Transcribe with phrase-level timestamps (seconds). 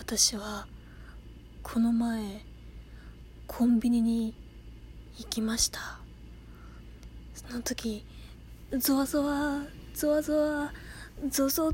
[0.00, 0.66] 私は
[1.62, 2.40] この前
[3.46, 4.34] コンビニに
[5.18, 6.00] 行きました。
[7.34, 8.06] その時
[8.78, 9.60] ゾワゾワ
[9.92, 10.72] ゾワゾワ
[11.28, 11.70] ゾゾ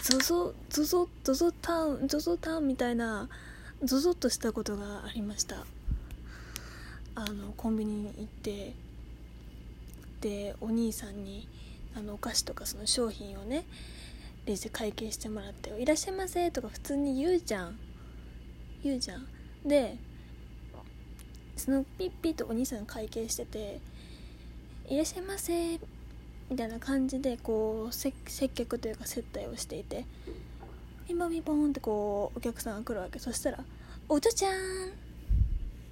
[0.00, 3.28] ゾゾゾゾゾゾタウンゾゾタウンみたいな
[3.82, 5.66] ゾゾッとしたことがありました。
[7.16, 8.72] あのコンビニに行って
[10.20, 11.48] でお兄さんに
[11.96, 13.64] あのお菓子とかその商品をね
[14.48, 17.78] レジ会計してもらって「いらっしゃいませ」とか普通に言うじゃん。
[18.82, 19.26] 言うじゃん。
[19.62, 19.98] で
[21.54, 23.78] そのピッピッとお兄さん会計してて
[24.88, 25.78] 「いらっしゃいませ」
[26.48, 28.12] みたいな感じでこう接
[28.48, 30.06] 客というか接待をしていて
[31.06, 33.18] ピンポンピンポンってこうお客さんが来るわけ。
[33.18, 33.62] そしたら
[34.08, 34.54] 「お嬢ちゃん」
[34.88, 34.90] っ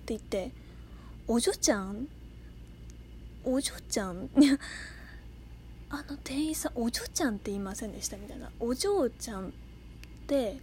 [0.06, 0.50] て言って
[1.28, 2.08] 「お嬢ちゃん？
[3.44, 4.30] お嬢ちゃん?」
[5.88, 8.16] あの店員さんお嬢ちゃんって言いませんでした？
[8.16, 8.50] みたいな。
[8.58, 9.50] お嬢ちゃんっ
[10.26, 10.58] て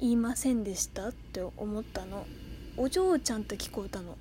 [0.00, 1.08] 言いませんでした？
[1.08, 2.26] って思ったの。
[2.76, 4.16] お嬢ちゃんって聞こえたの。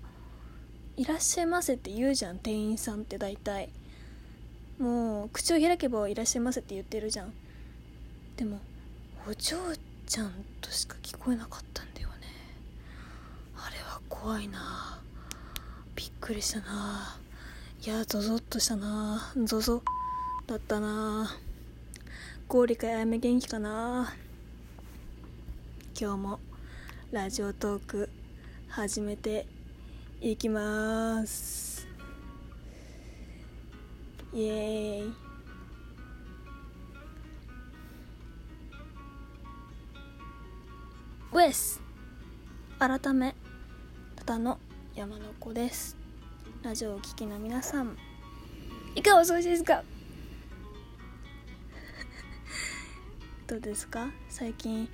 [0.98, 3.70] いらっしゃいませって言うじゃん店員さんって大体。
[4.80, 7.33] もう口を開けばいらっしゃいませって言ってるじゃん。
[8.36, 8.59] でも
[9.28, 9.58] お嬢
[10.05, 12.16] ちゃんとしか聞こえなかったんだよね。
[13.55, 15.00] あれは怖いな。
[15.95, 17.17] びっくりしたな。
[17.83, 19.33] いやゾゾッとしたな。
[19.45, 19.81] ゾゾ。
[20.48, 21.30] だったな。
[22.48, 24.14] 氷かやめ元気かな。
[26.00, 26.39] 今日も
[27.12, 28.09] ラジオトーク
[28.70, 29.45] 始めて
[30.22, 31.86] いきます。
[34.34, 35.14] イエーイ。
[41.34, 41.82] ウエス。
[42.80, 43.36] 改め
[44.16, 44.59] ただの
[44.95, 45.98] 山の子です。
[46.64, 47.98] ラジオを聴きの皆さん
[48.95, 49.84] いかがお過ごしですか？
[53.48, 54.09] どうですか？
[54.28, 54.90] 最近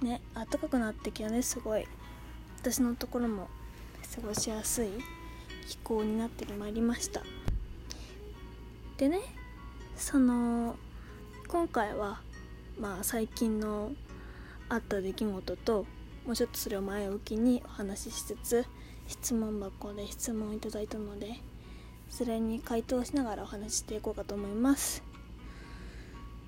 [0.00, 1.86] ね暖かくなってきたねすごい。
[2.60, 3.48] 私のところも
[4.14, 4.88] 過ごしやすい
[5.66, 7.22] 気候になってまいりました。
[8.96, 9.20] でね
[9.96, 10.76] その
[11.48, 12.20] 今回は
[12.78, 13.90] まあ最近の
[14.68, 15.84] あった出来事と
[16.24, 18.64] もうちょっとそれを前置きにお話ししつつ
[19.08, 21.34] 質問箱で質問をいただいたので
[22.08, 25.02] それに回答しながらお話ししていこうかと思います。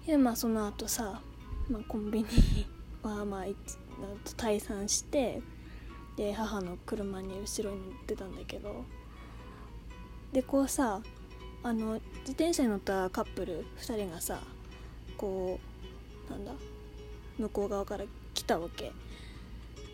[0.06, 1.20] でまあその後さ、
[1.68, 2.66] まあ、コンビニ
[3.02, 3.44] はまあ
[4.36, 5.42] 退散して
[6.16, 8.84] で母の車に後ろに乗ってたんだけど。
[10.32, 11.00] でこうさ
[11.62, 14.40] あの自転車に乗ったカップル2人がさ
[15.16, 15.58] こ
[16.28, 16.52] うなんだ
[17.38, 18.92] 向こう側から来たわけ。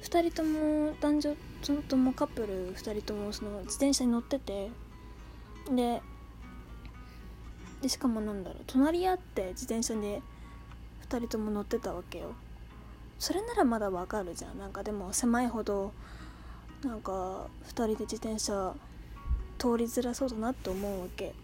[0.03, 4.71] 2人とも男女そのともカップル2人ともその自転車に乗ってて。
[5.71, 6.03] で
[7.83, 10.23] でしかもなんだろう隣り合って自転車で
[11.09, 12.33] 2人とも乗ってたわけよ。
[13.19, 14.59] それならまだわかるじゃん。
[14.59, 15.93] なんかでも狭いほど
[16.85, 18.75] なんか2人で自転車
[19.59, 21.35] 通りづらそうだなって思うわけ。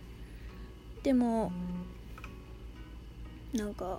[1.03, 1.53] でも
[3.53, 3.99] なんか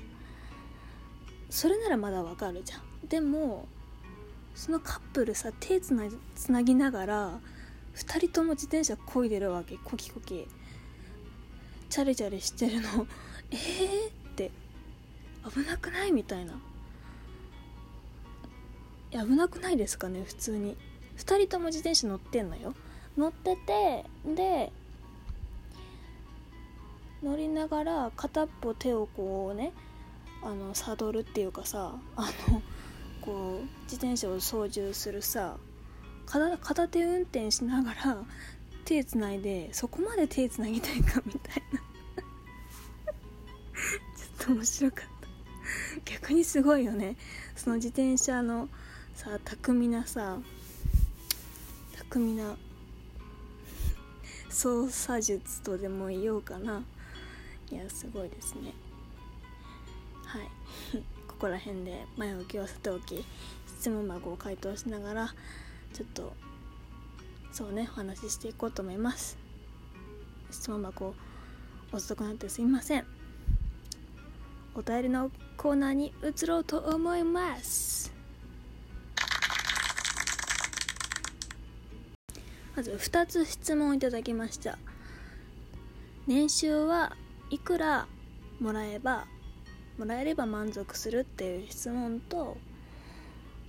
[1.49, 2.81] それならまだわかるじゃん。
[3.07, 3.67] でも
[4.55, 6.03] そのカップルさ手つな
[6.35, 7.39] つなぎながら
[7.95, 10.47] 2人とも自転車こいでるわけコキコキ。
[11.89, 13.07] チャリチャリしてるの。
[13.51, 14.51] えーって。
[15.53, 16.11] 危なくない？
[16.11, 16.53] みたいな。
[19.11, 20.77] 危なくないですかね普通に。
[21.17, 22.75] 2人とも自転車乗ってんのよ。
[23.17, 24.71] 乗っててで
[27.21, 29.73] 乗りながら片っぽ手をこうね
[30.41, 32.61] あのサドルっていうかさあの
[33.21, 35.57] こう自転車を操縦するさ
[36.25, 38.23] 片手運転しながら
[38.89, 41.79] 手つないでそこまで手つなぎたいかみたいな。
[44.17, 46.11] ちょっと面白かった。
[46.11, 47.15] 逆にすごいよね。
[47.55, 48.67] その自転車の
[49.13, 50.39] さ巧みなさ
[52.09, 52.57] 巧みな
[54.49, 56.83] 操作術とでも言おうかな。
[57.71, 58.73] いやすごいですね。
[60.25, 60.49] はい。
[61.27, 63.23] ここら辺で前置きをさておき
[63.67, 65.35] 質問箱を回答しながら
[65.93, 66.33] ちょっと
[67.59, 69.37] そうねお話ししていこうと思います。
[70.49, 71.13] 質問箱
[71.91, 73.05] 遅くなってすいません。
[74.75, 78.13] お便りのコーナーに移ろうと思います。
[82.77, 84.77] まず2つ質問をいただきました。
[86.27, 87.13] 年収は
[87.49, 88.07] いくら
[88.61, 89.25] もらえば
[89.97, 92.55] もらえれば満足するっていう質問と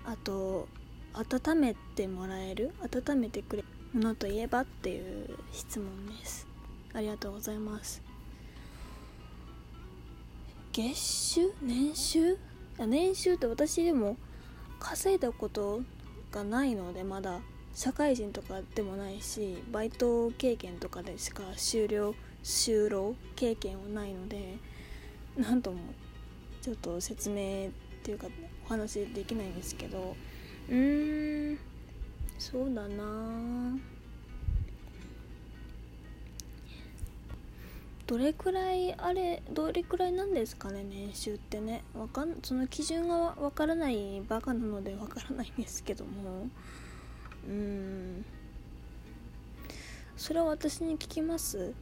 [0.05, 0.69] あと
[1.13, 2.73] 温めてもらえる？
[2.81, 3.60] 温めてくれる
[3.93, 6.47] ものといえばっていう質問です。
[6.95, 8.03] ありがとうございます。
[10.73, 11.53] 月収？
[11.61, 12.39] 年収？
[12.79, 14.17] 年収って私でも
[14.79, 15.83] 稼いだこと
[16.31, 17.41] がないのでまだ
[17.75, 24.57] 社会人とかでもないしバイト経験とかでしか終了就労経験はないので
[25.37, 25.79] 何とも
[26.63, 27.71] ちょっと説明っ
[28.03, 28.29] ていうか
[28.65, 30.17] お話できないんですけど。
[30.69, 31.70] うーん。
[32.41, 33.79] そうだな。
[38.07, 41.85] どれくらいあれどれくらいなんですかね年収ってね。
[41.95, 46.49] わかんその基準がわからないバカなのでわからないんですけども。
[47.47, 48.25] うん。
[50.17, 51.75] それは私に聞きます？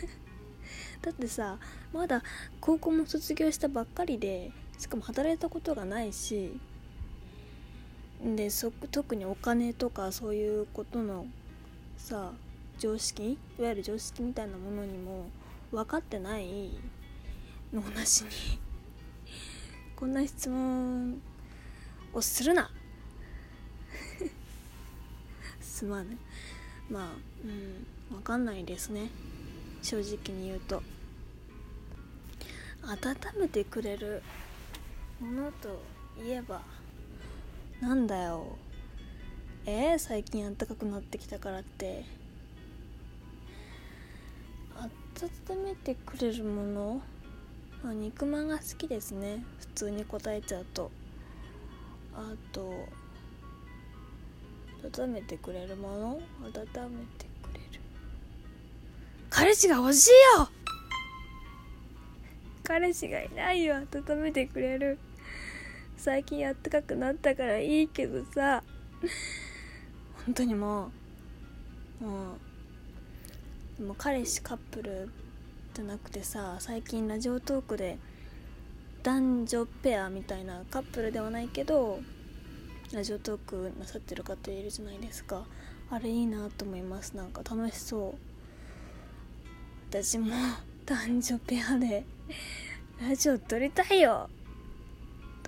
[1.00, 1.58] だってさ
[1.94, 2.22] まだ
[2.60, 6.52] 高校も卒業したばっかりでしかも働いたことがないし
[8.24, 11.26] でそ特にお金とかそういうことの
[11.96, 12.32] さ
[12.78, 15.26] 常識いわゆる常識みたいなものにも
[15.70, 16.70] 分かってない
[17.72, 18.30] のなしに
[19.96, 21.20] こんな質問
[22.12, 22.70] をするな。
[25.60, 26.16] すまぬ。
[26.90, 29.10] まあうん分かんないですね。
[29.82, 30.82] 正直に言うと。
[32.82, 34.22] 温めてくれる
[35.20, 35.82] ものと
[36.22, 36.62] いえば
[37.80, 38.56] なんだよ。
[39.66, 42.04] えー、最近あったかくなってきたからって。
[45.48, 47.02] 温めてくれるもの、
[47.82, 49.42] まあ、肉まんが好きですね。
[49.60, 50.90] 普通に答えちゃうと。
[52.14, 52.86] あと
[55.00, 56.08] 温めてくれるもの？
[56.08, 56.20] 温
[56.50, 57.80] めてくれる。
[59.30, 60.48] 彼氏が欲しいよ！
[62.62, 63.76] 彼氏がいないよ！
[63.76, 64.98] 温めてくれる。
[65.96, 68.62] 最近あったかくなったからいいけどさ。
[70.24, 70.90] 本当にも
[72.00, 72.36] うも
[73.78, 75.08] うも彼氏カップル
[75.74, 77.98] じゃなくてさ最近ラジオトークで
[79.02, 82.00] 男女ペアみたいなカップルではないけど
[82.92, 85.44] ラジオトークなさってる方いるじゃないですか。
[85.90, 87.16] あれいいなと思います。
[87.16, 88.18] なんか楽しそう。
[89.90, 90.34] 私も
[90.84, 92.04] 男女ペアで
[93.00, 94.28] ラジオ撮りたいよ。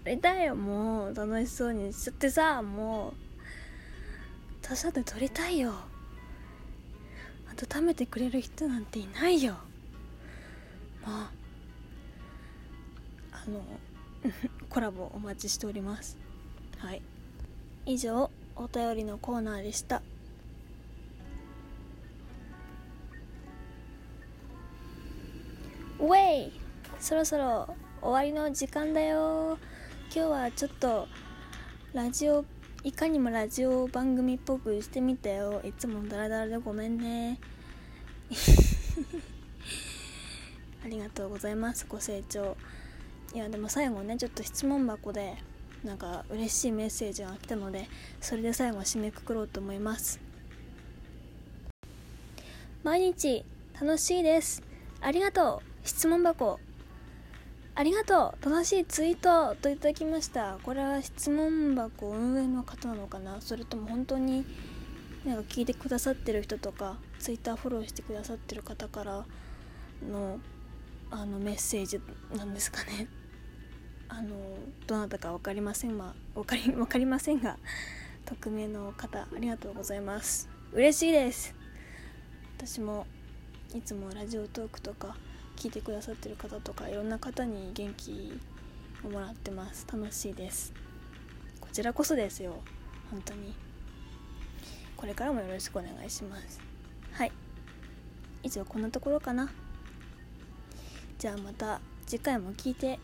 [0.08, 1.93] 撮りたいよもう楽しそうに。
[1.93, 3.12] しちゃってさもう
[4.62, 5.75] 他社で撮りたいよ。
[7.75, 9.58] 温めてくれる人なんていないよ。
[11.05, 11.31] ま
[13.32, 13.62] ああの
[14.70, 16.16] コラボお待ちしております。
[16.78, 17.02] はい。
[17.84, 20.00] 以上お便りのコーナーでした。
[25.99, 26.52] ウェイ
[26.99, 29.58] そろそろ終わりの時間だよ。
[30.10, 31.06] 今日はちょっと
[31.93, 32.43] ラジオ
[32.82, 35.60] いかにもラジオ番組っぽくしてみたよ。
[35.62, 37.38] いつもダラダラでごめんね。
[40.82, 42.56] ありがとうございますご清聴。
[43.34, 45.37] いやでも最後ねちょっと質問箱で
[45.84, 47.87] なんか嬉しいメッセージが来たので
[48.22, 50.20] それで最後締めくくろうと思います。
[52.82, 53.44] 毎日
[53.78, 54.62] 楽しいです。
[55.02, 55.87] ありがとう。
[55.87, 56.58] 質問箱。
[57.79, 58.45] ありがとう。
[58.45, 60.59] 楽しいツイートといただきました。
[60.65, 63.41] これは質問箱運営の方なのかな？
[63.41, 64.45] それとも本当に
[65.25, 69.25] なんか聞いてくださってる人とかツイッターフォローしてくださってる方から
[70.11, 70.41] の
[71.13, 72.01] あのメッセージ
[72.37, 73.07] なんですかね？
[74.11, 74.35] あの
[74.89, 77.58] どなたか分かりませんま分かり分かりませんが
[78.25, 80.49] 匿名の方ありがとうございます。
[80.73, 81.55] 嬉しいです。
[82.56, 83.06] 私も
[83.73, 85.17] いつもラジオトークとか
[85.58, 88.32] 聞いてくださってる方とかいろんな方に元気
[89.05, 89.84] をもらってます。
[89.93, 90.72] 楽しいです。
[91.60, 92.55] こちらこそですよ。
[93.10, 93.53] 本当に。
[94.96, 96.60] これからもよろしくお願いします。
[97.10, 97.32] はい。
[98.44, 99.50] 以上こんなところかな。
[101.19, 103.00] じゃあまた次回も聞いて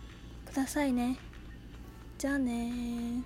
[0.46, 1.18] くださいね。
[2.18, 3.24] じゃあね